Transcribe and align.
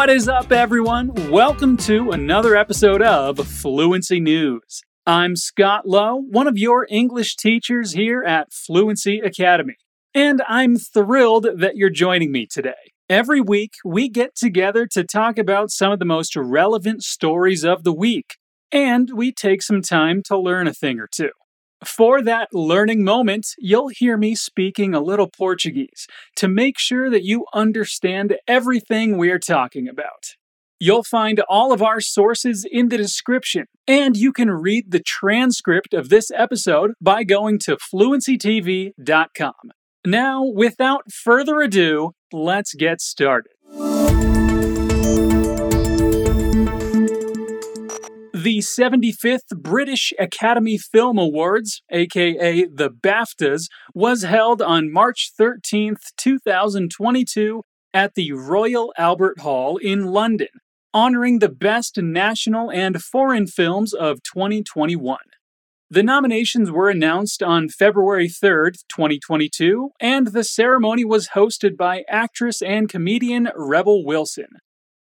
What 0.00 0.08
is 0.08 0.30
up, 0.30 0.50
everyone? 0.50 1.12
Welcome 1.30 1.76
to 1.76 2.12
another 2.12 2.56
episode 2.56 3.02
of 3.02 3.36
Fluency 3.46 4.18
News. 4.18 4.80
I'm 5.04 5.36
Scott 5.36 5.86
Lowe, 5.86 6.22
one 6.30 6.46
of 6.48 6.56
your 6.56 6.86
English 6.88 7.36
teachers 7.36 7.92
here 7.92 8.22
at 8.22 8.50
Fluency 8.50 9.18
Academy, 9.18 9.76
and 10.14 10.40
I'm 10.48 10.78
thrilled 10.78 11.48
that 11.58 11.76
you're 11.76 11.90
joining 11.90 12.32
me 12.32 12.46
today. 12.46 12.92
Every 13.10 13.42
week, 13.42 13.72
we 13.84 14.08
get 14.08 14.34
together 14.34 14.86
to 14.86 15.04
talk 15.04 15.36
about 15.36 15.70
some 15.70 15.92
of 15.92 15.98
the 15.98 16.06
most 16.06 16.34
relevant 16.34 17.02
stories 17.02 17.62
of 17.62 17.84
the 17.84 17.92
week, 17.92 18.36
and 18.72 19.10
we 19.14 19.32
take 19.32 19.60
some 19.60 19.82
time 19.82 20.22
to 20.28 20.38
learn 20.38 20.66
a 20.66 20.72
thing 20.72 20.98
or 20.98 21.08
two. 21.14 21.32
For 21.84 22.22
that 22.22 22.48
learning 22.52 23.04
moment, 23.04 23.54
you'll 23.58 23.88
hear 23.88 24.16
me 24.16 24.34
speaking 24.34 24.94
a 24.94 25.00
little 25.00 25.28
Portuguese 25.28 26.06
to 26.36 26.46
make 26.46 26.78
sure 26.78 27.08
that 27.08 27.24
you 27.24 27.46
understand 27.54 28.36
everything 28.46 29.16
we're 29.16 29.38
talking 29.38 29.88
about. 29.88 30.34
You'll 30.78 31.04
find 31.04 31.40
all 31.48 31.72
of 31.72 31.82
our 31.82 32.00
sources 32.00 32.66
in 32.70 32.88
the 32.88 32.96
description, 32.96 33.66
and 33.86 34.16
you 34.16 34.32
can 34.32 34.50
read 34.50 34.90
the 34.90 35.00
transcript 35.00 35.92
of 35.92 36.08
this 36.08 36.30
episode 36.30 36.92
by 37.00 37.22
going 37.24 37.58
to 37.60 37.76
fluencytv.com. 37.76 39.52
Now, 40.06 40.44
without 40.44 41.12
further 41.12 41.60
ado, 41.60 42.12
let's 42.32 42.72
get 42.72 43.02
started. 43.02 43.52
The 48.42 48.60
75th 48.60 49.54
British 49.54 50.14
Academy 50.18 50.78
Film 50.78 51.18
Awards, 51.18 51.82
aka 51.90 52.64
the 52.72 52.88
BAFTAs, 52.88 53.68
was 53.92 54.22
held 54.22 54.62
on 54.62 54.90
March 54.90 55.32
13, 55.36 55.96
2022, 56.16 57.62
at 57.92 58.14
the 58.14 58.32
Royal 58.32 58.94
Albert 58.96 59.40
Hall 59.40 59.76
in 59.76 60.06
London, 60.06 60.48
honoring 60.94 61.40
the 61.40 61.50
best 61.50 61.98
national 61.98 62.70
and 62.70 63.02
foreign 63.02 63.46
films 63.46 63.92
of 63.92 64.22
2021. 64.22 65.18
The 65.90 66.02
nominations 66.02 66.70
were 66.70 66.88
announced 66.88 67.42
on 67.42 67.68
February 67.68 68.30
3, 68.30 68.70
2022, 68.88 69.90
and 70.00 70.28
the 70.28 70.44
ceremony 70.44 71.04
was 71.04 71.30
hosted 71.34 71.76
by 71.76 72.04
actress 72.08 72.62
and 72.62 72.88
comedian 72.88 73.50
Rebel 73.54 74.02
Wilson. 74.02 74.60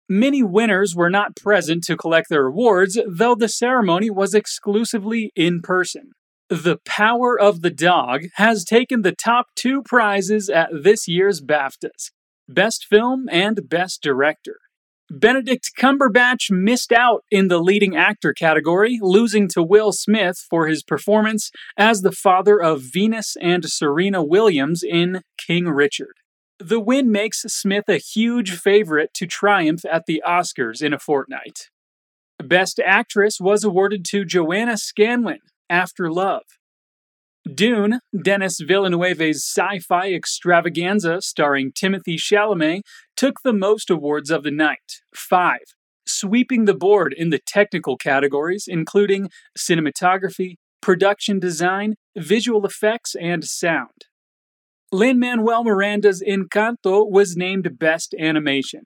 Many 0.08 0.42
winners 0.42 0.94
were 0.94 1.10
not 1.10 1.34
present 1.34 1.82
to 1.84 1.96
collect 1.96 2.28
their 2.28 2.46
awards, 2.46 2.98
though 3.08 3.34
the 3.34 3.48
ceremony 3.48 4.08
was 4.08 4.34
exclusively 4.34 5.32
in 5.34 5.62
person. 5.62 6.12
The 6.48 6.78
Power 6.84 7.38
of 7.38 7.62
the 7.62 7.70
Dog 7.70 8.26
has 8.34 8.64
taken 8.64 9.02
the 9.02 9.10
top 9.10 9.46
two 9.56 9.82
prizes 9.82 10.48
at 10.48 10.70
this 10.72 11.08
year's 11.08 11.40
BAFTAs 11.40 12.12
Best 12.48 12.84
Film 12.84 13.26
and 13.32 13.68
Best 13.68 14.00
Director. 14.00 14.58
Benedict 15.10 15.70
Cumberbatch 15.76 16.50
missed 16.50 16.92
out 16.92 17.24
in 17.30 17.48
the 17.48 17.58
leading 17.58 17.96
actor 17.96 18.32
category, 18.32 18.98
losing 19.00 19.48
to 19.48 19.62
Will 19.62 19.92
Smith 19.92 20.38
for 20.48 20.68
his 20.68 20.84
performance 20.84 21.50
as 21.76 22.02
the 22.02 22.12
father 22.12 22.60
of 22.60 22.82
Venus 22.82 23.36
and 23.40 23.64
Serena 23.64 24.24
Williams 24.24 24.84
in 24.84 25.22
King 25.36 25.66
Richard. 25.66 26.14
The 26.58 26.80
win 26.80 27.12
makes 27.12 27.42
Smith 27.42 27.88
a 27.88 27.98
huge 27.98 28.56
favorite 28.56 29.12
to 29.14 29.26
triumph 29.26 29.84
at 29.84 30.06
the 30.06 30.22
Oscars 30.26 30.82
in 30.82 30.94
a 30.94 30.98
fortnight. 30.98 31.68
Best 32.42 32.80
Actress 32.84 33.38
was 33.40 33.62
awarded 33.62 34.06
to 34.06 34.24
Joanna 34.24 34.78
Scanlon, 34.78 35.40
After 35.68 36.10
Love. 36.10 36.44
Dune, 37.52 38.00
Denis 38.22 38.60
Villeneuve's 38.60 39.44
sci 39.44 39.78
fi 39.80 40.12
extravaganza 40.12 41.20
starring 41.20 41.72
Timothy 41.72 42.16
Chalamet, 42.16 42.82
took 43.16 43.42
the 43.44 43.52
most 43.52 43.90
awards 43.90 44.30
of 44.30 44.42
the 44.42 44.50
night 44.50 45.02
five, 45.14 45.74
sweeping 46.06 46.64
the 46.64 46.74
board 46.74 47.14
in 47.16 47.30
the 47.30 47.38
technical 47.38 47.96
categories, 47.96 48.64
including 48.66 49.30
cinematography, 49.56 50.56
production 50.80 51.38
design, 51.38 51.96
visual 52.16 52.64
effects, 52.64 53.14
and 53.14 53.44
sound. 53.44 54.06
Lin 54.92 55.18
Manuel 55.18 55.64
Miranda's 55.64 56.22
Encanto 56.22 57.10
was 57.10 57.36
named 57.36 57.76
Best 57.76 58.14
Animation. 58.20 58.84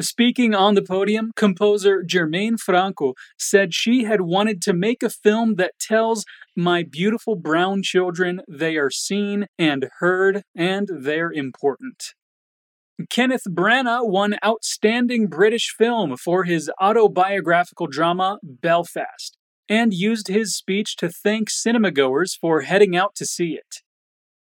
Speaking 0.00 0.54
on 0.54 0.74
the 0.74 0.82
podium, 0.82 1.30
composer 1.36 2.02
Germaine 2.02 2.56
Franco 2.56 3.12
said 3.38 3.74
she 3.74 4.04
had 4.04 4.22
wanted 4.22 4.62
to 4.62 4.72
make 4.72 5.02
a 5.02 5.10
film 5.10 5.56
that 5.56 5.78
tells 5.78 6.24
my 6.56 6.82
beautiful 6.82 7.36
brown 7.36 7.82
children 7.82 8.40
they 8.48 8.76
are 8.76 8.90
seen 8.90 9.46
and 9.58 9.90
heard 9.98 10.42
and 10.56 10.88
they're 10.90 11.30
important. 11.30 12.14
Kenneth 13.10 13.44
Branagh 13.46 14.08
won 14.08 14.36
Outstanding 14.44 15.26
British 15.26 15.74
Film 15.76 16.16
for 16.16 16.44
his 16.44 16.70
autobiographical 16.80 17.88
drama 17.88 18.38
Belfast 18.42 19.36
and 19.68 19.92
used 19.92 20.28
his 20.28 20.56
speech 20.56 20.96
to 20.96 21.10
thank 21.10 21.50
cinemagoers 21.50 22.36
for 22.40 22.62
heading 22.62 22.96
out 22.96 23.14
to 23.16 23.26
see 23.26 23.52
it. 23.52 23.82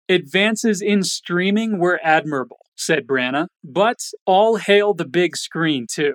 Advances 0.07 0.81
in 0.81 1.03
streaming 1.03 1.79
were 1.79 1.99
admirable, 2.03 2.59
said 2.75 3.07
Branagh, 3.07 3.47
but 3.63 3.97
all 4.25 4.57
hail 4.57 4.93
the 4.93 5.07
big 5.07 5.35
screen 5.35 5.88
too. 5.91 6.13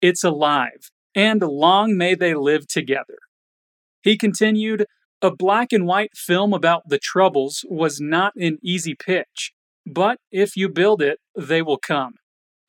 It's 0.00 0.24
alive, 0.24 0.90
and 1.14 1.42
long 1.42 1.96
may 1.96 2.14
they 2.14 2.34
live 2.34 2.66
together. 2.66 3.18
He 4.02 4.16
continued, 4.16 4.86
a 5.20 5.30
black 5.30 5.72
and 5.72 5.86
white 5.86 6.12
film 6.14 6.54
about 6.54 6.88
the 6.88 6.98
Troubles 6.98 7.64
was 7.68 8.00
not 8.00 8.32
an 8.36 8.58
easy 8.62 8.94
pitch, 8.94 9.52
but 9.86 10.18
if 10.30 10.56
you 10.56 10.68
build 10.68 11.02
it, 11.02 11.18
they 11.36 11.60
will 11.60 11.78
come. 11.78 12.14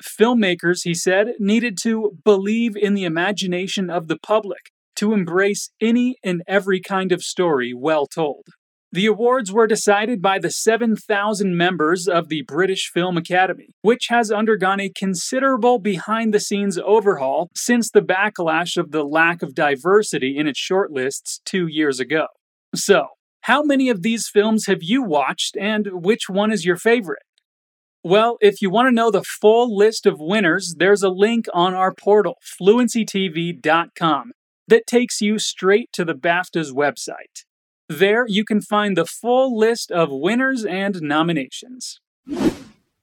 Filmmakers, 0.04 0.84
he 0.84 0.94
said, 0.94 1.34
needed 1.40 1.78
to 1.84 2.18
believe 2.24 2.76
in 2.76 2.94
the 2.94 3.06
imagination 3.06 3.90
of 3.90 4.08
the 4.08 4.18
public 4.18 4.72
to 4.96 5.14
embrace 5.14 5.70
any 5.80 6.18
and 6.24 6.42
every 6.48 6.82
kind 6.82 7.12
of 7.12 7.22
story 7.22 7.74
well 7.74 8.06
told. 8.06 8.48
The 8.92 9.06
awards 9.06 9.52
were 9.52 9.68
decided 9.68 10.22
by 10.22 10.40
the 10.40 10.50
7,000 10.50 11.58
members 11.58 12.08
of 12.08 12.30
the 12.30 12.44
British 12.44 12.90
Film 12.94 13.18
Academy, 13.18 13.68
which 13.82 14.08
has 14.08 14.32
undergone 14.32 14.80
a 14.80 14.90
considerable 14.90 15.78
behind 15.78 16.34
the 16.34 16.40
scenes 16.40 16.78
overhaul 16.78 17.50
since 17.54 17.92
the 17.92 18.02
backlash 18.02 18.78
of 18.78 18.92
the 18.92 19.04
lack 19.04 19.44
of 19.44 19.54
diversity 19.54 20.38
in 20.38 20.48
its 20.48 20.60
shortlists 20.60 21.42
two 21.44 21.68
years 21.68 22.00
ago. 22.00 22.28
So, 22.74 23.08
how 23.42 23.62
many 23.62 23.90
of 23.90 24.04
these 24.04 24.30
films 24.30 24.68
have 24.68 24.82
you 24.82 25.04
watched, 25.04 25.58
and 25.58 25.88
which 25.92 26.30
one 26.30 26.52
is 26.52 26.66
your 26.66 26.78
favorite? 26.78 27.24
Well, 28.04 28.38
if 28.40 28.62
you 28.62 28.70
want 28.70 28.88
to 28.88 28.96
know 28.96 29.12
the 29.12 29.24
full 29.24 29.76
list 29.76 30.06
of 30.06 30.16
winners, 30.18 30.76
there's 30.78 31.04
a 31.04 31.10
link 31.10 31.48
on 31.54 31.74
our 31.74 31.94
portal, 31.94 32.36
fluencytv.com, 32.62 34.32
that 34.68 34.88
takes 34.88 35.20
you 35.20 35.40
straight 35.40 35.90
to 35.94 36.06
the 36.06 36.14
BAFTA's 36.14 36.72
website. 36.72 37.44
There 37.90 38.26
you 38.28 38.44
can 38.44 38.62
find 38.62 38.98
the 38.98 39.06
full 39.06 39.58
list 39.58 39.92
of 39.92 40.10
winners 40.12 40.66
and 40.66 41.02
nominations. 41.02 42.00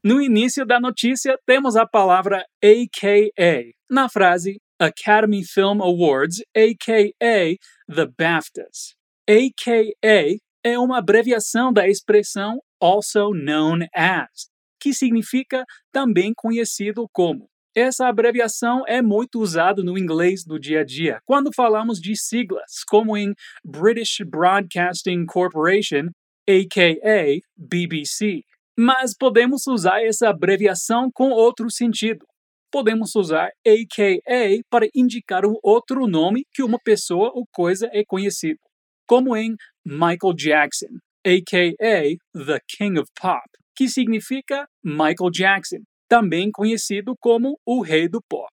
No 0.02 0.20
início 0.20 0.66
da 0.66 0.78
notícia 0.78 1.38
temos 1.46 1.76
a 1.76 1.86
palavra 1.86 2.44
AKA 2.62 3.72
na 3.90 4.08
frase 4.08 4.58
Academy 4.78 5.42
Film 5.42 5.80
Awards, 5.80 6.42
aka 6.54 7.56
the 7.88 8.06
BAFTAs. 8.06 8.94
AKA 9.26 10.38
é 10.62 10.78
uma 10.78 10.98
abreviação 10.98 11.72
da 11.72 11.88
expressão 11.88 12.60
also 12.78 13.32
known 13.32 13.86
as, 13.94 14.50
que 14.78 14.92
significa 14.92 15.64
também 15.90 16.34
conhecido 16.36 17.08
como. 17.10 17.48
Essa 17.76 18.06
abreviação 18.06 18.84
é 18.86 19.02
muito 19.02 19.40
usada 19.40 19.82
no 19.82 19.98
inglês 19.98 20.44
do 20.44 20.60
dia 20.60 20.82
a 20.82 20.84
dia, 20.84 21.18
quando 21.26 21.50
falamos 21.52 21.98
de 21.98 22.16
siglas, 22.16 22.84
como 22.86 23.16
em 23.16 23.34
British 23.64 24.18
Broadcasting 24.24 25.26
Corporation, 25.26 26.06
aka 26.48 27.40
BBC. 27.56 28.42
Mas 28.78 29.12
podemos 29.18 29.66
usar 29.66 30.04
essa 30.04 30.28
abreviação 30.28 31.10
com 31.12 31.30
outro 31.30 31.68
sentido. 31.68 32.24
Podemos 32.70 33.12
usar 33.16 33.50
AKA 33.66 34.62
para 34.70 34.86
indicar 34.94 35.44
um 35.44 35.54
outro 35.60 36.06
nome 36.06 36.44
que 36.52 36.62
uma 36.62 36.78
pessoa 36.78 37.32
ou 37.34 37.44
coisa 37.52 37.88
é 37.92 38.04
conhecido, 38.06 38.58
como 39.04 39.36
em 39.36 39.56
Michael 39.84 40.34
Jackson, 40.36 40.98
AKA 41.26 42.16
The 42.34 42.60
King 42.68 43.00
of 43.00 43.10
Pop, 43.20 43.42
que 43.76 43.88
significa 43.88 44.64
Michael 44.84 45.30
Jackson, 45.32 45.82
também 46.14 46.48
conhecido 46.48 47.16
como 47.18 47.58
o 47.66 47.82
rei 47.82 48.06
do 48.08 48.22
pop. 48.22 48.52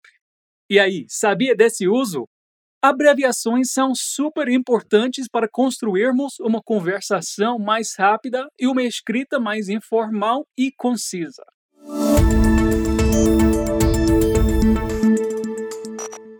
E 0.71 0.79
aí, 0.79 1.07
sabia 1.09 1.57
desse 1.57 1.89
uso? 1.89 2.29
Abreviações 2.81 3.73
são 3.73 3.97
super 3.97 4.49
importantes 4.49 5.27
para 5.29 5.49
construirmos 5.51 6.39
uma 6.39 6.63
conversação 6.63 7.59
mais 7.59 7.97
rápida 7.99 8.47
e 8.57 8.69
uma 8.69 8.85
escrita 8.85 9.41
mais 9.41 9.69
informal 9.69 10.47
e 10.57 10.71
concisa. 10.71 11.43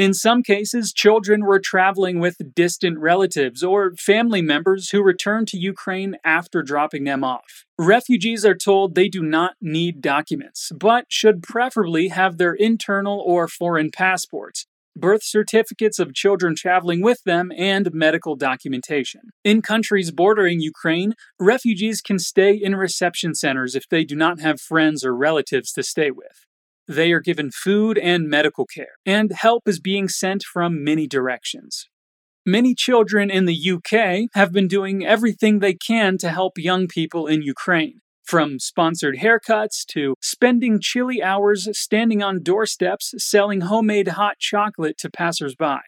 In 0.00 0.14
some 0.14 0.42
cases, 0.42 0.94
children 0.94 1.44
were 1.44 1.60
traveling 1.60 2.20
with 2.20 2.54
distant 2.54 2.98
relatives 2.98 3.62
or 3.62 3.92
family 3.96 4.40
members 4.40 4.88
who 4.88 5.02
returned 5.02 5.46
to 5.48 5.58
Ukraine 5.58 6.16
after 6.24 6.62
dropping 6.62 7.04
them 7.04 7.22
off. 7.22 7.66
Refugees 7.78 8.46
are 8.46 8.54
told 8.54 8.94
they 8.94 9.08
do 9.08 9.22
not 9.22 9.56
need 9.60 10.00
documents, 10.00 10.72
but 10.74 11.04
should 11.10 11.42
preferably 11.42 12.08
have 12.08 12.38
their 12.38 12.54
internal 12.54 13.20
or 13.20 13.46
foreign 13.46 13.90
passports, 13.90 14.66
birth 14.96 15.22
certificates 15.22 15.98
of 15.98 16.14
children 16.14 16.54
traveling 16.54 17.02
with 17.02 17.22
them, 17.24 17.50
and 17.56 17.92
medical 17.92 18.36
documentation. 18.36 19.22
In 19.44 19.62
countries 19.62 20.10
bordering 20.10 20.60
Ukraine, 20.60 21.14
refugees 21.38 22.00
can 22.00 22.18
stay 22.18 22.54
in 22.54 22.76
reception 22.76 23.34
centers 23.34 23.74
if 23.74 23.88
they 23.88 24.04
do 24.04 24.16
not 24.16 24.40
have 24.40 24.60
friends 24.60 25.04
or 25.04 25.14
relatives 25.14 25.72
to 25.72 25.82
stay 25.82 26.10
with. 26.10 26.46
They 26.88 27.12
are 27.12 27.20
given 27.20 27.50
food 27.50 27.98
and 27.98 28.28
medical 28.28 28.66
care, 28.66 28.98
and 29.06 29.30
help 29.32 29.68
is 29.68 29.78
being 29.78 30.08
sent 30.08 30.42
from 30.42 30.82
many 30.82 31.06
directions. 31.06 31.88
Many 32.44 32.74
children 32.74 33.30
in 33.30 33.44
the 33.44 33.70
UK 33.70 34.30
have 34.34 34.50
been 34.50 34.66
doing 34.66 35.06
everything 35.06 35.58
they 35.58 35.74
can 35.74 36.18
to 36.18 36.30
help 36.30 36.54
young 36.56 36.88
people 36.88 37.26
in 37.26 37.42
Ukraine, 37.42 38.00
from 38.30 38.60
sponsored 38.60 39.16
haircuts 39.16 39.84
to 39.84 40.14
spending 40.22 40.78
chilly 40.80 41.20
hours 41.20 41.68
standing 41.76 42.22
on 42.22 42.40
doorsteps 42.40 43.12
selling 43.18 43.62
homemade 43.62 44.06
hot 44.06 44.38
chocolate 44.38 44.96
to 44.96 45.10
passersby. 45.10 45.80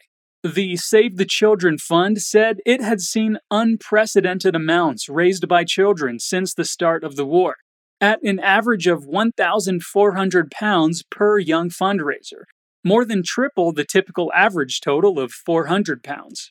The 0.43 0.77
Save 0.77 1.19
the 1.19 1.25
Children 1.25 1.79
Fund 1.79 2.21
said 2.21 2.59
it 2.67 2.83
had 2.83 3.01
seen 3.01 3.39
unprecedented 3.53 4.57
amounts 4.57 5.09
raised 5.09 5.47
by 5.47 5.63
children 5.63 6.19
since 6.19 6.53
the 6.53 6.65
start 6.65 7.05
of 7.05 7.15
the 7.15 7.25
war, 7.25 7.55
at 8.01 8.21
an 8.25 8.41
average 8.41 8.89
of 8.89 9.07
1,400 9.07 10.51
pounds 10.51 11.05
per 11.09 11.39
young 11.39 11.71
fundraiser, 11.71 12.47
more 12.83 13.05
than 13.05 13.23
triple 13.25 13.73
the 13.73 13.85
typical 13.85 14.33
average 14.35 14.81
total 14.81 15.21
of 15.21 15.31
400 15.31 16.03
pounds. 16.03 16.51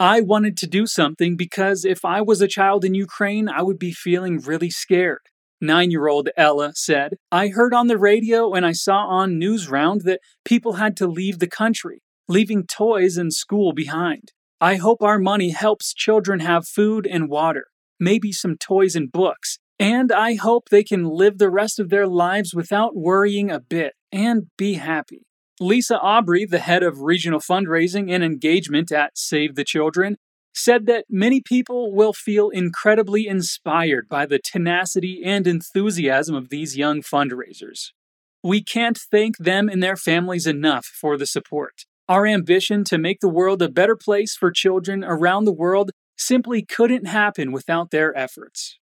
I 0.00 0.20
wanted 0.20 0.56
to 0.58 0.68
do 0.68 0.86
something 0.86 1.36
because 1.36 1.84
if 1.84 2.04
I 2.04 2.20
was 2.20 2.40
a 2.40 2.46
child 2.46 2.84
in 2.84 2.94
Ukraine, 2.94 3.48
I 3.48 3.62
would 3.62 3.80
be 3.80 3.90
feeling 3.90 4.38
really 4.38 4.70
scared. 4.70 5.22
Nine 5.60 5.90
year 5.90 6.06
old 6.06 6.28
Ella 6.36 6.72
said, 6.76 7.14
I 7.32 7.48
heard 7.48 7.74
on 7.74 7.88
the 7.88 7.98
radio 7.98 8.54
and 8.54 8.64
I 8.64 8.70
saw 8.70 9.06
on 9.06 9.40
Newsround 9.40 10.04
that 10.04 10.20
people 10.44 10.74
had 10.74 10.96
to 10.98 11.08
leave 11.08 11.40
the 11.40 11.48
country, 11.48 12.00
leaving 12.28 12.64
toys 12.64 13.16
and 13.16 13.32
school 13.32 13.72
behind. 13.72 14.30
I 14.60 14.76
hope 14.76 15.02
our 15.02 15.18
money 15.18 15.50
helps 15.50 15.92
children 15.92 16.38
have 16.40 16.68
food 16.68 17.04
and 17.04 17.28
water, 17.28 17.66
maybe 17.98 18.30
some 18.30 18.56
toys 18.56 18.94
and 18.94 19.10
books, 19.10 19.58
and 19.80 20.12
I 20.12 20.34
hope 20.34 20.68
they 20.68 20.84
can 20.84 21.04
live 21.06 21.38
the 21.38 21.50
rest 21.50 21.80
of 21.80 21.90
their 21.90 22.06
lives 22.06 22.54
without 22.54 22.94
worrying 22.94 23.50
a 23.50 23.58
bit 23.58 23.94
and 24.12 24.46
be 24.56 24.74
happy. 24.74 25.27
Lisa 25.60 25.98
Aubrey, 25.98 26.44
the 26.44 26.60
head 26.60 26.84
of 26.84 27.00
regional 27.00 27.40
fundraising 27.40 28.12
and 28.12 28.22
engagement 28.22 28.92
at 28.92 29.18
Save 29.18 29.56
the 29.56 29.64
Children, 29.64 30.16
said 30.54 30.86
that 30.86 31.04
many 31.08 31.40
people 31.40 31.92
will 31.92 32.12
feel 32.12 32.48
incredibly 32.50 33.26
inspired 33.26 34.08
by 34.08 34.24
the 34.24 34.38
tenacity 34.38 35.22
and 35.24 35.46
enthusiasm 35.46 36.34
of 36.34 36.48
these 36.48 36.76
young 36.76 37.02
fundraisers. 37.02 37.90
We 38.42 38.62
can't 38.62 38.98
thank 39.10 39.38
them 39.38 39.68
and 39.68 39.82
their 39.82 39.96
families 39.96 40.46
enough 40.46 40.86
for 40.86 41.16
the 41.16 41.26
support. 41.26 41.84
Our 42.08 42.26
ambition 42.26 42.84
to 42.84 42.98
make 42.98 43.20
the 43.20 43.28
world 43.28 43.60
a 43.60 43.68
better 43.68 43.96
place 43.96 44.36
for 44.36 44.50
children 44.50 45.04
around 45.04 45.44
the 45.44 45.52
world 45.52 45.90
simply 46.16 46.64
couldn't 46.64 47.06
happen 47.06 47.52
without 47.52 47.90
their 47.90 48.16
efforts. 48.16 48.78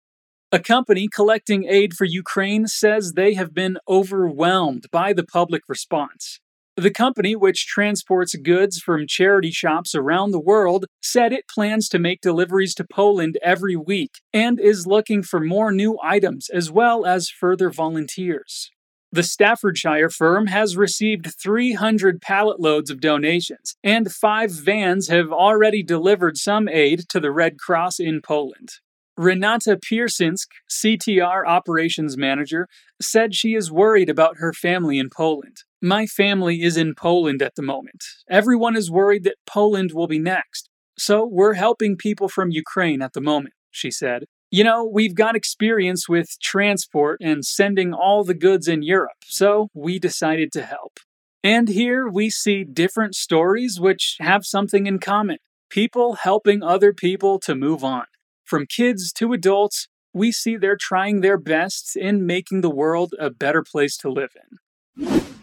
A 0.51 0.59
company 0.59 1.07
collecting 1.07 1.65
aid 1.65 1.93
for 1.93 2.05
Ukraine 2.05 2.67
says 2.67 3.13
they 3.13 3.33
have 3.33 3.53
been 3.53 3.77
overwhelmed 3.89 4.85
by 4.91 5.11
the 5.11 5.25
public 5.25 5.63
response. 5.67 6.39
The 6.77 6.91
company, 6.91 7.37
which 7.37 7.67
transports 7.67 8.35
goods 8.35 8.79
from 8.79 9.07
charity 9.07 9.51
shops 9.51 9.95
around 9.95 10.31
the 10.31 10.41
world, 10.41 10.87
said 11.01 11.31
it 11.31 11.47
plans 11.47 11.87
to 11.89 11.99
make 11.99 12.19
deliveries 12.19 12.75
to 12.75 12.83
Poland 12.83 13.37
every 13.41 13.77
week 13.77 14.19
and 14.33 14.59
is 14.59 14.85
looking 14.85 15.23
for 15.23 15.39
more 15.39 15.71
new 15.71 15.97
items 16.03 16.49
as 16.49 16.69
well 16.69 17.05
as 17.05 17.29
further 17.29 17.69
volunteers. 17.69 18.71
The 19.09 19.23
Staffordshire 19.23 20.09
firm 20.09 20.47
has 20.47 20.75
received 20.75 21.33
300 21.41 22.21
pallet 22.21 22.59
loads 22.59 22.89
of 22.89 22.99
donations, 22.99 23.77
and 23.81 24.11
five 24.11 24.51
vans 24.51 25.07
have 25.07 25.31
already 25.31 25.81
delivered 25.81 26.35
some 26.35 26.67
aid 26.67 27.05
to 27.07 27.21
the 27.21 27.31
Red 27.31 27.57
Cross 27.57 28.01
in 28.01 28.19
Poland. 28.21 28.71
Renata 29.15 29.77
Piersinsk, 29.77 30.47
CTR 30.69 31.47
operations 31.47 32.17
manager, 32.17 32.67
said 33.01 33.33
she 33.33 33.55
is 33.55 33.71
worried 33.71 34.09
about 34.09 34.39
her 34.39 34.51
family 34.51 34.99
in 34.99 35.09
Poland. 35.09 35.63
My 35.81 36.05
family 36.05 36.61
is 36.61 36.77
in 36.77 36.95
Poland 36.95 37.41
at 37.41 37.55
the 37.55 37.61
moment. 37.61 38.03
Everyone 38.29 38.75
is 38.75 38.89
worried 38.89 39.23
that 39.25 39.37
Poland 39.45 39.91
will 39.93 40.07
be 40.07 40.19
next. 40.19 40.69
So 40.97 41.25
we're 41.25 41.53
helping 41.53 41.97
people 41.97 42.29
from 42.29 42.51
Ukraine 42.51 43.01
at 43.01 43.13
the 43.13 43.21
moment, 43.21 43.53
she 43.71 43.91
said. 43.91 44.25
You 44.51 44.63
know, 44.63 44.85
we've 44.85 45.15
got 45.15 45.35
experience 45.35 46.07
with 46.07 46.39
transport 46.41 47.19
and 47.21 47.45
sending 47.45 47.93
all 47.93 48.23
the 48.23 48.33
goods 48.33 48.67
in 48.67 48.83
Europe, 48.83 49.17
so 49.25 49.69
we 49.73 49.99
decided 49.99 50.51
to 50.53 50.63
help. 50.63 50.99
And 51.43 51.67
here 51.67 52.07
we 52.07 52.29
see 52.29 52.63
different 52.63 53.15
stories 53.15 53.79
which 53.79 54.15
have 54.19 54.45
something 54.45 54.87
in 54.87 54.99
common 54.99 55.37
people 55.69 56.13
helping 56.13 56.63
other 56.63 56.93
people 56.93 57.39
to 57.39 57.53
move 57.53 57.83
on. 57.83 58.05
From 58.45 58.65
kids 58.65 59.11
to 59.13 59.33
adults, 59.33 59.87
we 60.13 60.31
see 60.31 60.55
they're 60.55 60.77
trying 60.79 61.19
their 61.19 61.37
best 61.37 61.97
in 61.97 62.25
making 62.25 62.61
the 62.61 62.69
world 62.69 63.13
a 63.19 63.29
better 63.29 63.61
place 63.61 63.97
to 63.97 64.09
live 64.09 64.31
in. 64.35 65.34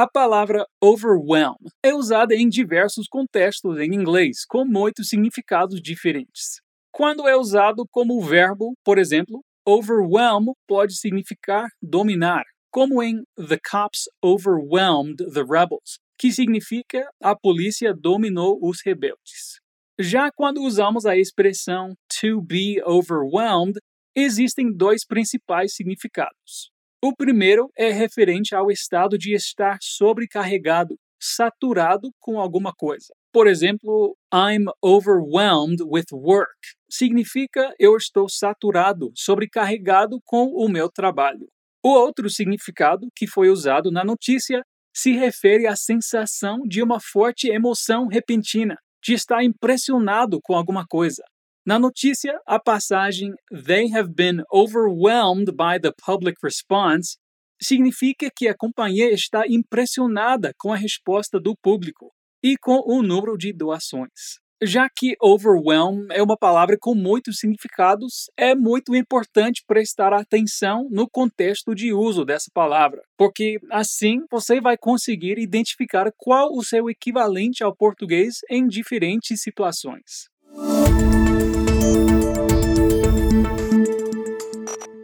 A 0.00 0.08
palavra 0.08 0.64
overwhelm 0.82 1.58
é 1.82 1.92
usada 1.92 2.34
em 2.34 2.48
diversos 2.48 3.06
contextos 3.06 3.78
em 3.78 3.94
inglês, 3.94 4.46
com 4.48 4.64
muitos 4.64 5.10
significados 5.10 5.78
diferentes. 5.78 6.62
Quando 6.90 7.28
é 7.28 7.36
usado 7.36 7.84
como 7.90 8.18
verbo, 8.22 8.72
por 8.82 8.96
exemplo, 8.96 9.44
overwhelm 9.62 10.54
pode 10.66 10.96
significar 10.96 11.68
dominar, 11.82 12.44
como 12.70 13.02
em 13.02 13.22
The 13.36 13.58
cops 13.70 14.04
overwhelmed 14.24 15.18
the 15.34 15.42
rebels, 15.42 15.98
que 16.18 16.32
significa 16.32 17.06
a 17.22 17.36
polícia 17.36 17.92
dominou 17.92 18.58
os 18.62 18.80
rebeldes. 18.82 19.60
Já 19.98 20.30
quando 20.34 20.62
usamos 20.62 21.04
a 21.04 21.14
expressão 21.14 21.92
to 22.18 22.40
be 22.40 22.82
overwhelmed, 22.86 23.78
existem 24.16 24.74
dois 24.74 25.04
principais 25.04 25.74
significados. 25.74 26.70
O 27.02 27.16
primeiro 27.16 27.70
é 27.78 27.90
referente 27.90 28.54
ao 28.54 28.70
estado 28.70 29.16
de 29.16 29.32
estar 29.32 29.78
sobrecarregado, 29.80 30.98
saturado 31.18 32.10
com 32.20 32.38
alguma 32.38 32.74
coisa. 32.74 33.14
Por 33.32 33.46
exemplo, 33.46 34.14
I'm 34.34 34.66
overwhelmed 34.82 35.82
with 35.82 36.12
work. 36.12 36.58
Significa 36.90 37.72
eu 37.78 37.96
estou 37.96 38.28
saturado, 38.28 39.12
sobrecarregado 39.14 40.20
com 40.26 40.48
o 40.48 40.68
meu 40.68 40.90
trabalho. 40.90 41.48
O 41.82 41.88
outro 41.88 42.28
significado 42.28 43.08
que 43.16 43.26
foi 43.26 43.48
usado 43.48 43.90
na 43.90 44.04
notícia 44.04 44.62
se 44.94 45.12
refere 45.12 45.66
à 45.66 45.74
sensação 45.76 46.60
de 46.66 46.82
uma 46.82 47.00
forte 47.00 47.48
emoção 47.48 48.08
repentina, 48.08 48.76
de 49.02 49.14
estar 49.14 49.42
impressionado 49.42 50.38
com 50.42 50.54
alguma 50.54 50.84
coisa. 50.86 51.22
Na 51.66 51.78
notícia, 51.78 52.40
a 52.46 52.58
passagem 52.58 53.34
They 53.50 53.90
have 53.92 54.14
been 54.14 54.42
overwhelmed 54.50 55.52
by 55.52 55.78
the 55.80 55.92
public 56.04 56.38
response 56.42 57.18
significa 57.62 58.30
que 58.34 58.48
a 58.48 58.56
companhia 58.56 59.12
está 59.12 59.44
impressionada 59.46 60.54
com 60.58 60.72
a 60.72 60.76
resposta 60.76 61.38
do 61.38 61.54
público. 61.54 62.10
e 62.42 62.56
com 62.56 62.82
o 62.86 63.02
número 63.02 63.36
de 63.36 63.52
doações. 63.52 64.40
Já 64.62 64.88
que 64.94 65.16
overwhelm 65.22 66.06
é 66.10 66.22
uma 66.22 66.36
palavra 66.36 66.76
com 66.78 66.94
muitos 66.94 67.38
significados, 67.38 68.26
é 68.36 68.54
muito 68.54 68.94
importante 68.94 69.62
prestar 69.66 70.12
atenção 70.12 70.86
no 70.90 71.08
contexto 71.08 71.74
de 71.74 71.94
uso 71.94 72.26
dessa 72.26 72.50
palavra, 72.52 73.00
porque 73.16 73.58
assim 73.70 74.18
você 74.30 74.60
vai 74.60 74.76
conseguir 74.76 75.38
identificar 75.38 76.12
qual 76.14 76.52
o 76.52 76.62
seu 76.62 76.90
equivalente 76.90 77.64
ao 77.64 77.74
português 77.74 78.40
em 78.50 78.66
diferentes 78.66 79.40
situações. 79.40 80.28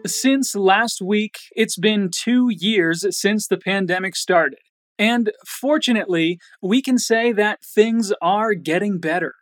Since 0.07 0.55
last 0.55 1.03
week, 1.03 1.35
it's 1.53 1.77
been 1.77 2.11
two 2.13 2.49
years 2.51 3.05
since 3.11 3.49
the 3.49 3.59
pandemic 3.59 4.15
started. 4.15 4.61
And 4.99 5.33
fortunately, 5.47 6.39
we 6.63 6.81
can 6.81 6.99
say 6.99 7.33
that 7.33 7.65
things 7.65 8.13
are 8.23 8.55
getting 8.55 8.99
better. 8.99 9.35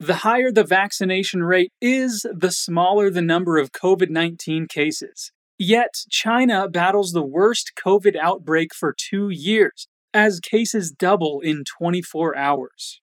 The 0.00 0.16
higher 0.16 0.52
the 0.52 0.64
vaccination 0.64 1.42
rate 1.42 1.72
is, 1.80 2.24
the 2.32 2.52
smaller 2.52 3.10
the 3.10 3.22
number 3.22 3.58
of 3.58 3.72
COVID 3.72 4.10
19 4.10 4.68
cases. 4.68 5.32
Yet, 5.58 6.04
China 6.08 6.68
battles 6.68 7.10
the 7.10 7.26
worst 7.26 7.72
COVID 7.84 8.14
outbreak 8.16 8.72
for 8.72 8.94
two 8.96 9.28
years, 9.28 9.88
as 10.14 10.38
cases 10.38 10.92
double 10.92 11.40
in 11.40 11.64
24 11.64 12.36
hours. 12.36 13.00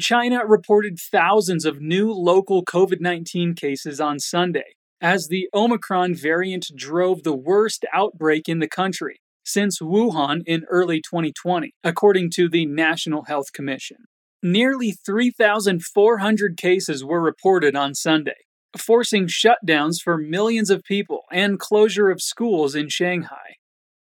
China 0.00 0.46
reported 0.46 0.98
thousands 0.98 1.66
of 1.66 1.80
new 1.82 2.10
local 2.10 2.64
COVID 2.64 3.00
19 3.00 3.54
cases 3.54 4.00
on 4.00 4.18
Sunday, 4.18 4.74
as 5.00 5.28
the 5.28 5.48
Omicron 5.54 6.14
variant 6.14 6.66
drove 6.74 7.22
the 7.22 7.36
worst 7.36 7.84
outbreak 7.92 8.48
in 8.48 8.58
the 8.58 8.68
country 8.68 9.20
since 9.44 9.80
Wuhan 9.80 10.42
in 10.46 10.64
early 10.68 11.00
2020, 11.00 11.72
according 11.82 12.30
to 12.32 12.48
the 12.48 12.66
National 12.66 13.24
Health 13.24 13.52
Commission. 13.52 13.98
Nearly 14.42 14.92
3,400 14.92 16.56
cases 16.56 17.04
were 17.04 17.20
reported 17.20 17.74
on 17.74 17.94
Sunday, 17.94 18.44
forcing 18.76 19.26
shutdowns 19.26 20.00
for 20.02 20.18
millions 20.18 20.70
of 20.70 20.84
people 20.84 21.22
and 21.32 21.58
closure 21.58 22.10
of 22.10 22.20
schools 22.20 22.74
in 22.74 22.88
Shanghai. 22.88 23.56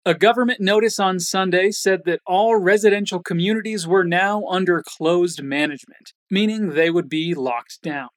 A 0.05 0.15
government 0.15 0.61
notice 0.61 0.99
on 0.99 1.19
Sunday 1.19 1.69
said 1.69 2.01
that 2.05 2.21
all 2.25 2.55
residential 2.57 3.21
communities 3.21 3.85
were 3.85 4.05
now 4.05 4.45
under 4.45 4.81
closed 4.81 5.43
management, 5.43 6.13
meaning 6.31 6.69
they 6.69 6.89
would 6.89 7.09
be 7.09 7.33
locked 7.33 7.81
down. 7.83 8.09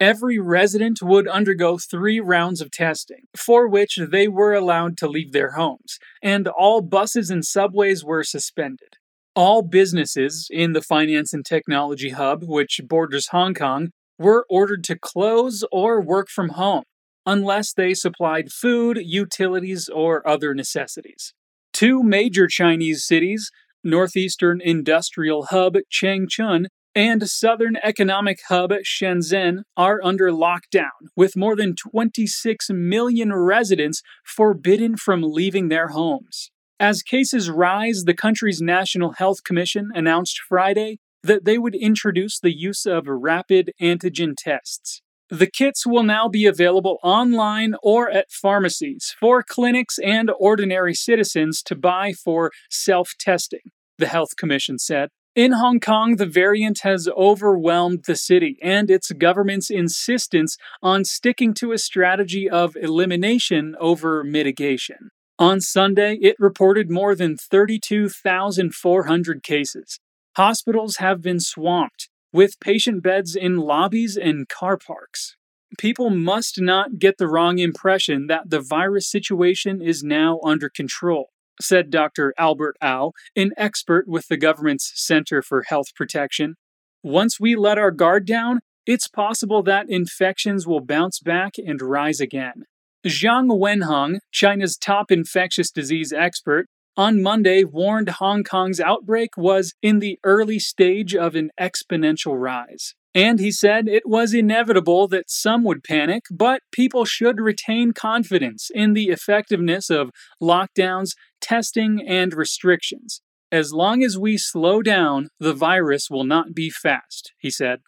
Every 0.00 0.38
resident 0.38 1.02
would 1.02 1.26
undergo 1.26 1.76
three 1.76 2.20
rounds 2.20 2.60
of 2.60 2.70
testing, 2.70 3.24
for 3.36 3.66
which 3.66 3.98
they 4.10 4.28
were 4.28 4.54
allowed 4.54 4.96
to 4.98 5.08
leave 5.08 5.32
their 5.32 5.52
homes, 5.52 5.98
and 6.22 6.46
all 6.46 6.82
buses 6.82 7.30
and 7.30 7.44
subways 7.44 8.04
were 8.04 8.22
suspended. 8.22 8.98
All 9.34 9.62
businesses 9.62 10.46
in 10.52 10.72
the 10.72 10.82
finance 10.82 11.32
and 11.32 11.44
technology 11.44 12.10
hub, 12.10 12.44
which 12.44 12.80
borders 12.86 13.28
Hong 13.28 13.54
Kong, 13.54 13.90
were 14.18 14.46
ordered 14.48 14.84
to 14.84 14.98
close 14.98 15.64
or 15.72 16.00
work 16.00 16.28
from 16.28 16.50
home, 16.50 16.84
unless 17.26 17.72
they 17.72 17.92
supplied 17.92 18.52
food, 18.52 19.00
utilities, 19.02 19.88
or 19.88 20.26
other 20.26 20.54
necessities. 20.54 21.34
Two 21.72 22.04
major 22.04 22.46
Chinese 22.46 23.04
cities, 23.04 23.50
Northeastern 23.82 24.60
Industrial 24.60 25.46
Hub 25.46 25.76
Changchun 25.92 26.66
and 26.98 27.30
Southern 27.30 27.76
Economic 27.84 28.40
Hub 28.48 28.72
Shenzhen, 28.84 29.62
are 29.76 30.00
under 30.02 30.32
lockdown, 30.32 30.98
with 31.14 31.36
more 31.36 31.54
than 31.54 31.76
26 31.76 32.70
million 32.70 33.32
residents 33.32 34.02
forbidden 34.24 34.96
from 34.96 35.22
leaving 35.22 35.68
their 35.68 35.88
homes. 35.88 36.50
As 36.80 37.02
cases 37.02 37.48
rise, 37.48 38.02
the 38.02 38.14
country's 38.14 38.60
National 38.60 39.12
Health 39.12 39.44
Commission 39.44 39.90
announced 39.94 40.40
Friday 40.48 40.98
that 41.22 41.44
they 41.44 41.56
would 41.56 41.76
introduce 41.76 42.40
the 42.40 42.52
use 42.52 42.84
of 42.84 43.04
rapid 43.06 43.70
antigen 43.80 44.34
tests. 44.36 45.00
The 45.30 45.46
kits 45.46 45.86
will 45.86 46.02
now 46.02 46.28
be 46.28 46.46
available 46.46 46.98
online 47.04 47.76
or 47.80 48.10
at 48.10 48.32
pharmacies 48.32 49.14
for 49.20 49.44
clinics 49.44 50.00
and 50.00 50.32
ordinary 50.36 50.94
citizens 50.94 51.62
to 51.62 51.76
buy 51.76 52.12
for 52.12 52.50
self 52.68 53.12
testing, 53.20 53.70
the 53.98 54.08
Health 54.08 54.34
Commission 54.36 54.80
said. 54.80 55.10
In 55.38 55.52
Hong 55.52 55.78
Kong, 55.78 56.16
the 56.16 56.26
variant 56.26 56.80
has 56.82 57.08
overwhelmed 57.16 58.06
the 58.08 58.16
city 58.16 58.58
and 58.60 58.90
its 58.90 59.12
government's 59.12 59.70
insistence 59.70 60.56
on 60.82 61.04
sticking 61.04 61.54
to 61.54 61.70
a 61.70 61.78
strategy 61.78 62.50
of 62.50 62.74
elimination 62.74 63.76
over 63.78 64.24
mitigation. 64.24 65.10
On 65.38 65.60
Sunday, 65.60 66.18
it 66.20 66.34
reported 66.40 66.90
more 66.90 67.14
than 67.14 67.36
32,400 67.36 69.44
cases. 69.44 70.00
Hospitals 70.36 70.96
have 70.96 71.22
been 71.22 71.38
swamped, 71.38 72.08
with 72.32 72.58
patient 72.58 73.04
beds 73.04 73.36
in 73.36 73.58
lobbies 73.58 74.16
and 74.16 74.48
car 74.48 74.76
parks. 74.76 75.36
People 75.78 76.10
must 76.10 76.60
not 76.60 76.98
get 76.98 77.16
the 77.16 77.28
wrong 77.28 77.60
impression 77.60 78.26
that 78.26 78.50
the 78.50 78.60
virus 78.60 79.08
situation 79.08 79.80
is 79.80 80.02
now 80.02 80.40
under 80.42 80.68
control, 80.68 81.30
said 81.60 81.90
Dr. 81.90 82.34
Albert 82.38 82.76
Au, 82.82 83.12
an 83.36 83.52
expert 83.56 84.06
with 84.08 84.28
the 84.28 84.36
government's 84.36 84.92
Center 84.94 85.42
for 85.42 85.62
Health 85.62 85.94
Protection. 85.94 86.54
Once 87.02 87.38
we 87.38 87.54
let 87.54 87.78
our 87.78 87.90
guard 87.90 88.26
down, 88.26 88.60
it's 88.86 89.08
possible 89.08 89.62
that 89.62 89.86
infections 89.88 90.66
will 90.66 90.80
bounce 90.80 91.20
back 91.20 91.54
and 91.58 91.80
rise 91.82 92.20
again. 92.20 92.64
Zhang 93.06 93.48
Wenhong, 93.48 94.18
China's 94.32 94.76
top 94.76 95.10
infectious 95.10 95.70
disease 95.70 96.12
expert, 96.12 96.66
on 96.96 97.22
Monday 97.22 97.62
warned 97.62 98.08
Hong 98.08 98.42
Kong's 98.42 98.80
outbreak 98.80 99.36
was 99.36 99.72
in 99.82 100.00
the 100.00 100.18
early 100.24 100.58
stage 100.58 101.14
of 101.14 101.36
an 101.36 101.50
exponential 101.60 102.40
rise. 102.40 102.94
And 103.18 103.40
he 103.40 103.50
said 103.50 103.88
it 103.88 104.04
was 104.06 104.32
inevitable 104.32 105.08
that 105.08 105.28
some 105.28 105.64
would 105.64 105.82
panic, 105.82 106.26
but 106.30 106.62
people 106.70 107.04
should 107.04 107.40
retain 107.40 107.90
confidence 107.90 108.70
in 108.72 108.92
the 108.92 109.08
effectiveness 109.08 109.90
of 109.90 110.12
lockdowns, 110.40 111.16
testing, 111.40 112.00
and 112.06 112.32
restrictions. 112.32 113.20
As 113.50 113.72
long 113.72 114.04
as 114.04 114.16
we 114.16 114.38
slow 114.38 114.82
down, 114.82 115.30
the 115.40 115.52
virus 115.52 116.08
will 116.08 116.22
not 116.22 116.54
be 116.54 116.70
fast, 116.70 117.32
he 117.38 117.50
said. 117.50 117.80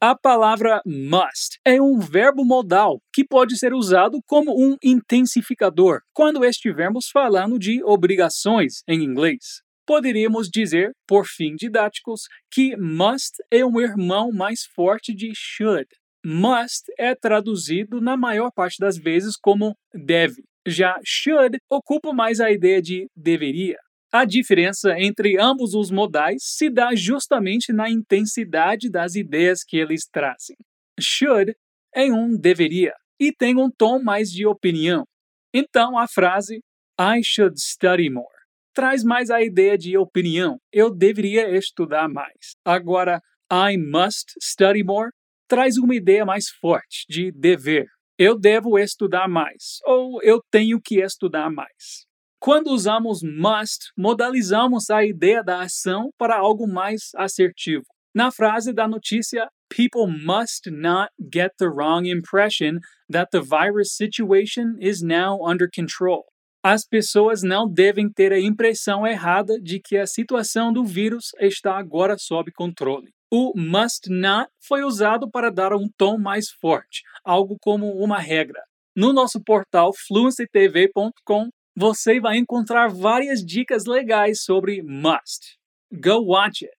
A 0.00 0.14
palavra 0.14 0.82
must 0.86 1.58
é 1.66 1.82
um 1.82 1.98
verbo 1.98 2.44
modal 2.44 3.02
que 3.12 3.24
pode 3.24 3.58
ser 3.58 3.74
usado 3.74 4.20
como 4.24 4.54
um 4.56 4.76
intensificador 4.80 6.02
quando 6.14 6.44
estivermos 6.44 7.08
falando 7.12 7.58
de 7.58 7.82
obrigações 7.82 8.84
em 8.86 9.02
inglês. 9.02 9.66
Poderíamos 9.88 10.50
dizer, 10.50 10.92
por 11.06 11.24
fim 11.24 11.56
didáticos, 11.56 12.24
que 12.52 12.76
must 12.76 13.42
é 13.50 13.64
um 13.64 13.80
irmão 13.80 14.30
mais 14.30 14.64
forte 14.74 15.14
de 15.14 15.32
should. 15.34 15.88
Must 16.22 16.92
é 16.98 17.14
traduzido 17.14 17.98
na 17.98 18.14
maior 18.14 18.50
parte 18.52 18.76
das 18.78 18.98
vezes 18.98 19.34
como 19.34 19.74
deve. 19.94 20.44
Já 20.66 21.00
should 21.02 21.56
ocupa 21.70 22.12
mais 22.12 22.38
a 22.38 22.50
ideia 22.50 22.82
de 22.82 23.06
deveria. 23.16 23.78
A 24.12 24.26
diferença 24.26 24.94
entre 24.98 25.40
ambos 25.40 25.72
os 25.72 25.90
modais 25.90 26.42
se 26.42 26.68
dá 26.68 26.94
justamente 26.94 27.72
na 27.72 27.88
intensidade 27.88 28.90
das 28.90 29.14
ideias 29.14 29.64
que 29.66 29.78
eles 29.78 30.06
trazem. 30.06 30.56
Should 31.00 31.54
é 31.94 32.12
um 32.12 32.36
deveria 32.36 32.92
e 33.18 33.32
tem 33.32 33.56
um 33.56 33.70
tom 33.70 34.02
mais 34.02 34.30
de 34.30 34.44
opinião. 34.44 35.04
Então 35.50 35.96
a 35.96 36.06
frase 36.06 36.60
I 37.00 37.22
should 37.24 37.58
study 37.58 38.10
more 38.10 38.37
traz 38.78 39.02
mais 39.02 39.28
a 39.28 39.42
ideia 39.42 39.76
de 39.76 39.98
opinião. 39.98 40.60
Eu 40.72 40.88
deveria 40.94 41.50
estudar 41.50 42.08
mais. 42.08 42.54
Agora, 42.64 43.20
I 43.52 43.76
must 43.76 44.34
study 44.40 44.84
more 44.84 45.10
traz 45.48 45.76
uma 45.78 45.96
ideia 45.96 46.24
mais 46.24 46.48
forte 46.48 47.04
de 47.08 47.32
dever. 47.32 47.86
Eu 48.16 48.38
devo 48.38 48.78
estudar 48.78 49.26
mais 49.26 49.78
ou 49.84 50.22
eu 50.22 50.40
tenho 50.48 50.80
que 50.80 51.00
estudar 51.02 51.50
mais. 51.50 52.06
Quando 52.38 52.68
usamos 52.68 53.20
must, 53.20 53.90
modalizamos 53.96 54.90
a 54.90 55.04
ideia 55.04 55.42
da 55.42 55.62
ação 55.62 56.10
para 56.16 56.36
algo 56.36 56.68
mais 56.68 57.10
assertivo. 57.16 57.82
Na 58.14 58.30
frase 58.30 58.72
da 58.72 58.86
notícia, 58.86 59.48
people 59.68 60.06
must 60.06 60.70
not 60.70 61.10
get 61.34 61.50
the 61.58 61.66
wrong 61.66 62.08
impression 62.08 62.78
that 63.10 63.28
the 63.32 63.40
virus 63.40 63.96
situation 63.96 64.76
is 64.78 65.02
now 65.02 65.44
under 65.44 65.68
control. 65.68 66.26
As 66.62 66.84
pessoas 66.84 67.44
não 67.44 67.68
devem 67.68 68.10
ter 68.10 68.32
a 68.32 68.40
impressão 68.40 69.06
errada 69.06 69.60
de 69.60 69.78
que 69.78 69.96
a 69.96 70.08
situação 70.08 70.72
do 70.72 70.84
vírus 70.84 71.26
está 71.38 71.78
agora 71.78 72.16
sob 72.18 72.50
controle. 72.50 73.12
O 73.30 73.52
must 73.56 74.10
not 74.10 74.50
foi 74.58 74.82
usado 74.82 75.30
para 75.30 75.52
dar 75.52 75.72
um 75.72 75.88
tom 75.96 76.18
mais 76.18 76.50
forte, 76.50 77.02
algo 77.24 77.56
como 77.60 77.92
uma 78.02 78.18
regra. 78.18 78.60
No 78.96 79.12
nosso 79.12 79.40
portal 79.40 79.92
fluencytv.com 80.08 81.48
você 81.76 82.18
vai 82.18 82.38
encontrar 82.38 82.88
várias 82.88 83.38
dicas 83.38 83.84
legais 83.84 84.42
sobre 84.42 84.82
must. 84.82 85.56
Go 85.92 86.24
watch 86.24 86.64
it! 86.64 86.74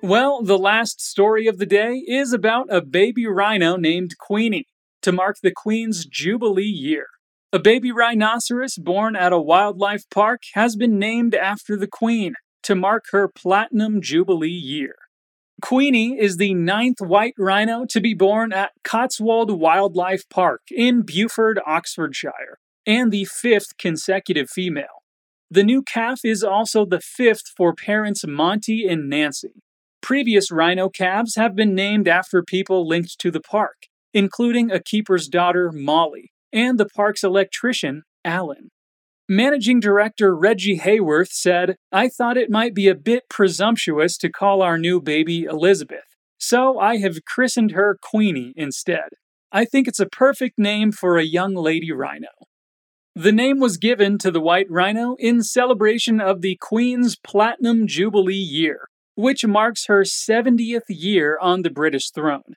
Well, 0.00 0.44
the 0.44 0.58
last 0.58 1.00
story 1.00 1.48
of 1.48 1.58
the 1.58 1.66
day 1.66 2.04
is 2.06 2.32
about 2.32 2.70
a 2.70 2.80
baby 2.80 3.26
rhino 3.26 3.76
named 3.76 4.14
Queenie 4.16 4.66
to 5.02 5.12
mark 5.12 5.36
the 5.42 5.52
Queen's 5.54 6.06
Jubilee 6.06 6.64
year. 6.64 7.06
A 7.52 7.58
baby 7.58 7.92
rhinoceros 7.92 8.76
born 8.76 9.14
at 9.14 9.32
a 9.32 9.40
wildlife 9.40 10.08
park 10.10 10.42
has 10.54 10.74
been 10.74 10.98
named 10.98 11.34
after 11.34 11.76
the 11.76 11.86
Queen 11.86 12.34
to 12.62 12.74
mark 12.74 13.04
her 13.10 13.28
Platinum 13.28 14.00
Jubilee 14.00 14.48
year. 14.48 14.94
Queenie 15.60 16.18
is 16.18 16.38
the 16.38 16.54
ninth 16.54 17.00
white 17.00 17.34
rhino 17.38 17.84
to 17.90 18.00
be 18.00 18.14
born 18.14 18.52
at 18.52 18.72
Cotswold 18.82 19.60
Wildlife 19.60 20.28
Park 20.28 20.62
in 20.70 21.02
Burford, 21.02 21.60
Oxfordshire, 21.66 22.58
and 22.86 23.12
the 23.12 23.26
fifth 23.26 23.76
consecutive 23.78 24.50
female. 24.50 25.02
The 25.50 25.62
new 25.62 25.82
calf 25.82 26.20
is 26.24 26.42
also 26.42 26.86
the 26.86 27.00
fifth 27.00 27.52
for 27.56 27.74
parents 27.74 28.26
Monty 28.26 28.86
and 28.88 29.08
Nancy. 29.08 29.62
Previous 30.00 30.50
rhino 30.50 30.88
calves 30.88 31.36
have 31.36 31.54
been 31.54 31.74
named 31.74 32.08
after 32.08 32.42
people 32.42 32.88
linked 32.88 33.18
to 33.20 33.30
the 33.30 33.40
park, 33.40 33.86
including 34.14 34.70
a 34.70 34.82
keeper's 34.82 35.28
daughter, 35.28 35.70
Molly, 35.72 36.32
and 36.52 36.78
the 36.78 36.88
park's 36.96 37.24
electrician, 37.24 38.02
Alan. 38.24 38.70
Managing 39.28 39.80
Director 39.80 40.36
Reggie 40.36 40.78
Heyworth 40.78 41.30
said, 41.30 41.76
I 41.90 42.08
thought 42.08 42.36
it 42.36 42.50
might 42.50 42.74
be 42.74 42.88
a 42.88 42.94
bit 42.94 43.24
presumptuous 43.30 44.16
to 44.18 44.30
call 44.30 44.62
our 44.62 44.76
new 44.76 45.00
baby 45.00 45.44
Elizabeth, 45.44 46.04
so 46.38 46.78
I 46.78 46.98
have 46.98 47.24
christened 47.24 47.70
her 47.70 47.96
Queenie 48.02 48.52
instead. 48.56 49.10
I 49.50 49.64
think 49.64 49.86
it's 49.86 50.00
a 50.00 50.06
perfect 50.06 50.58
name 50.58 50.92
for 50.92 51.16
a 51.16 51.24
young 51.24 51.54
lady 51.54 51.92
rhino. 51.92 52.28
The 53.14 53.32
name 53.32 53.60
was 53.60 53.76
given 53.76 54.16
to 54.18 54.30
the 54.30 54.40
white 54.40 54.70
rhino 54.70 55.16
in 55.18 55.42
celebration 55.42 56.20
of 56.20 56.40
the 56.40 56.56
Queen's 56.60 57.16
Platinum 57.16 57.86
Jubilee 57.86 58.34
year, 58.34 58.88
which 59.14 59.46
marks 59.46 59.86
her 59.86 60.02
70th 60.02 60.88
year 60.88 61.38
on 61.38 61.60
the 61.60 61.70
British 61.70 62.10
throne. 62.10 62.54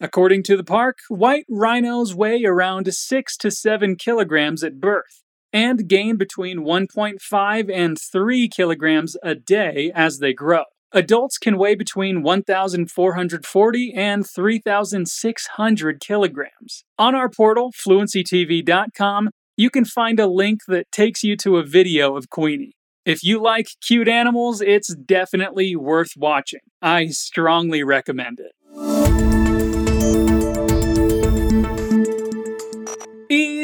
According 0.00 0.42
to 0.44 0.56
the 0.56 0.64
park, 0.64 0.98
white 1.08 1.46
rhinos 1.48 2.14
weigh 2.14 2.44
around 2.44 2.92
6 2.92 3.36
to 3.38 3.50
7 3.50 3.96
kilograms 3.96 4.62
at 4.62 4.80
birth 4.80 5.22
and 5.52 5.88
gain 5.88 6.16
between 6.16 6.58
1.5 6.58 7.72
and 7.72 7.98
3 7.98 8.48
kilograms 8.48 9.16
a 9.22 9.34
day 9.34 9.90
as 9.94 10.18
they 10.18 10.34
grow. 10.34 10.64
Adults 10.92 11.38
can 11.38 11.56
weigh 11.56 11.74
between 11.74 12.22
1,440 12.22 13.94
and 13.94 14.26
3,600 14.28 16.00
kilograms. 16.00 16.84
On 16.98 17.14
our 17.14 17.28
portal, 17.30 17.72
fluencytv.com, 17.72 19.30
you 19.56 19.70
can 19.70 19.84
find 19.86 20.20
a 20.20 20.26
link 20.26 20.60
that 20.68 20.92
takes 20.92 21.24
you 21.24 21.36
to 21.38 21.56
a 21.56 21.64
video 21.64 22.16
of 22.16 22.28
Queenie. 22.28 22.74
If 23.06 23.22
you 23.22 23.40
like 23.40 23.68
cute 23.80 24.08
animals, 24.08 24.60
it's 24.60 24.94
definitely 24.94 25.74
worth 25.74 26.10
watching. 26.16 26.60
I 26.82 27.06
strongly 27.06 27.82
recommend 27.82 28.40
it. 28.40 29.45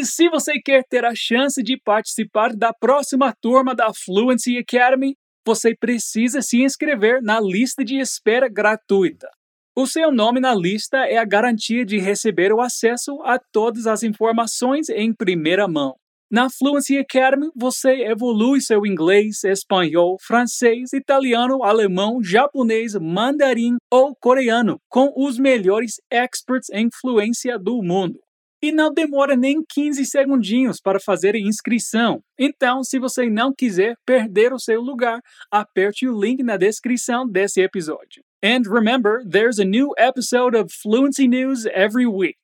E 0.03 0.05
se 0.05 0.29
você 0.29 0.55
quer 0.61 0.83
ter 0.83 1.05
a 1.05 1.15
chance 1.15 1.63
de 1.63 1.77
participar 1.77 2.57
da 2.57 2.75
próxima 2.75 3.33
turma 3.41 3.73
da 3.73 3.93
Fluency 3.95 4.59
Academy, 4.59 5.15
você 5.47 5.77
precisa 5.77 6.43
se 6.43 6.61
inscrever 6.61 7.23
na 7.23 7.41
lista 7.41 7.85
de 7.85 7.99
espera 8.01 8.49
gratuita. 8.49 9.29
O 9.77 9.87
seu 9.87 10.11
nome 10.11 10.41
na 10.41 10.57
lista 10.57 11.07
é 11.07 11.19
a 11.19 11.25
garantia 11.25 11.85
de 11.87 11.99
receber 11.99 12.53
o 12.53 12.61
acesso 12.61 13.23
a 13.23 13.39
todas 13.53 13.87
as 13.87 14.03
informações 14.03 14.89
em 14.89 15.15
primeira 15.15 15.69
mão. 15.69 15.95
Na 16.29 16.51
Fluency 16.51 16.99
Academy, 16.99 17.49
você 17.55 18.03
evolui 18.07 18.61
seu 18.61 18.85
inglês, 18.85 19.45
espanhol, 19.45 20.17
francês, 20.21 20.93
italiano, 20.93 21.63
alemão, 21.63 22.21
japonês, 22.21 22.97
mandarim 22.97 23.77
ou 23.89 24.17
coreano 24.17 24.81
com 24.89 25.13
os 25.17 25.39
melhores 25.39 26.01
experts 26.11 26.71
em 26.71 26.89
fluência 26.91 27.57
do 27.57 27.81
mundo. 27.85 28.19
E 28.63 28.71
não 28.71 28.93
demora 28.93 29.35
nem 29.35 29.63
15 29.69 30.07
segundinhos 30.07 30.81
para 30.81 31.01
fazer 31.01 31.35
inscrição. 31.35 32.23
Então, 32.39 32.85
se 32.85 32.99
você 32.99 33.29
não 33.29 33.53
quiser 33.53 33.97
perder 34.07 34.53
o 34.53 34.59
seu 34.59 34.81
lugar, 34.81 35.21
aperte 35.51 36.07
o 36.07 36.19
link 36.19 36.43
na 36.43 36.57
descrição 36.57 37.29
desse 37.29 37.61
episódio. 37.61 38.23
And 38.45 38.63
remember, 38.69 39.25
there's 39.29 39.59
a 39.59 39.65
new 39.65 39.93
episode 39.99 40.57
of 40.57 40.73
Fluency 40.73 41.27
News 41.27 41.67
every 41.67 42.07
week. 42.07 42.39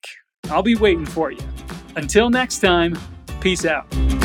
I'll 0.51 0.63
be 0.63 0.77
waiting 0.77 1.07
for 1.07 1.31
you. 1.31 1.39
Until 1.97 2.31
next 2.31 2.61
time, 2.61 2.95
peace 3.41 3.65
out. 3.65 4.18